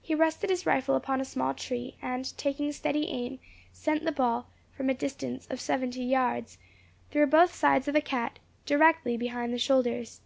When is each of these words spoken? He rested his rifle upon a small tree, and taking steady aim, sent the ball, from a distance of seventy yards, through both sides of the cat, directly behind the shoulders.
He 0.00 0.14
rested 0.14 0.48
his 0.48 0.64
rifle 0.64 0.96
upon 0.96 1.20
a 1.20 1.24
small 1.26 1.52
tree, 1.52 1.98
and 2.00 2.34
taking 2.38 2.72
steady 2.72 3.08
aim, 3.08 3.40
sent 3.74 4.06
the 4.06 4.10
ball, 4.10 4.48
from 4.72 4.88
a 4.88 4.94
distance 4.94 5.46
of 5.50 5.60
seventy 5.60 6.02
yards, 6.02 6.56
through 7.10 7.26
both 7.26 7.54
sides 7.54 7.88
of 7.88 7.92
the 7.92 8.00
cat, 8.00 8.38
directly 8.64 9.18
behind 9.18 9.52
the 9.52 9.58
shoulders. 9.58 10.22